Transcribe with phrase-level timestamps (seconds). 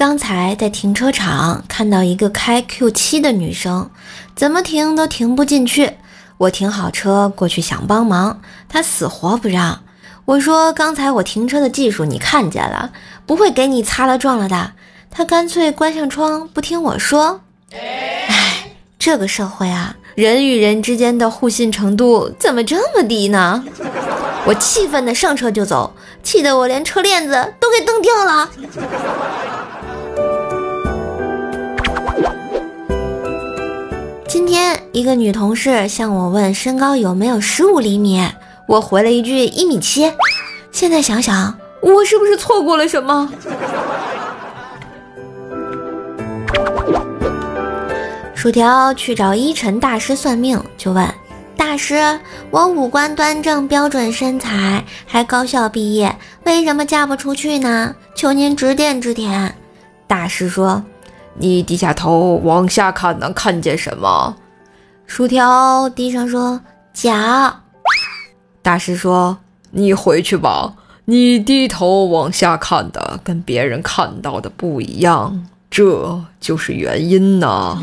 [0.00, 3.90] 刚才在停车场看到一个开 Q7 的女生，
[4.34, 5.92] 怎么停都停不进去。
[6.38, 9.78] 我停好车过去想帮忙，她死活不让。
[10.24, 12.90] 我说刚才我停车的技术你看见了，
[13.26, 14.72] 不会给你擦了撞了的。
[15.10, 17.42] 她干脆关上窗不听我说。
[17.70, 23.62] 唉， 这个社会啊，人与人之间的互信程度怎么这么低呢？
[24.46, 28.50] 我气愤的上车就走，气得我连车链子都给蹬掉了。
[34.26, 38.26] 今天一个女同事向我问身高有没有十五厘米，
[38.66, 40.12] 我回了一句一米七。
[40.72, 43.30] 现在想想，我是不是错过了什么？
[48.34, 51.06] 薯条去找依晨大师算命，就问
[51.56, 57.94] 大师：“我五官端正，标准身材，还高校毕业，为什么嫁不出去呢？
[58.14, 59.54] 求您指点指点。”
[60.06, 60.82] 大师说。
[61.38, 64.36] 你低下头往下看，能看见什么？
[65.06, 66.60] 薯条低声说
[66.92, 67.10] ：“脚。”
[68.60, 69.38] 大师说
[69.70, 70.74] ：“你回去吧，
[71.06, 77.80] 你低头往下看的跟别人看到的不一样，这就是原因呢。”